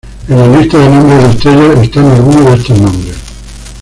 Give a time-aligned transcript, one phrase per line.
[0.27, 3.17] En la lista de nombres de estrellas están algunos de estos nombres.